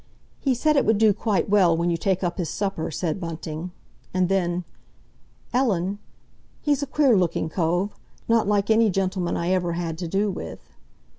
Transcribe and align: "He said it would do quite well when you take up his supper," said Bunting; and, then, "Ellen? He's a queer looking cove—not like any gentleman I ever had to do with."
"He 0.39 0.55
said 0.55 0.75
it 0.77 0.85
would 0.87 0.97
do 0.97 1.13
quite 1.13 1.47
well 1.47 1.77
when 1.77 1.91
you 1.91 1.95
take 1.95 2.23
up 2.23 2.39
his 2.39 2.49
supper," 2.49 2.89
said 2.89 3.19
Bunting; 3.21 3.69
and, 4.15 4.29
then, 4.29 4.63
"Ellen? 5.53 5.99
He's 6.59 6.81
a 6.81 6.87
queer 6.87 7.15
looking 7.15 7.49
cove—not 7.49 8.47
like 8.47 8.71
any 8.71 8.89
gentleman 8.89 9.37
I 9.37 9.49
ever 9.51 9.73
had 9.73 9.99
to 9.99 10.07
do 10.07 10.31
with." 10.31 10.59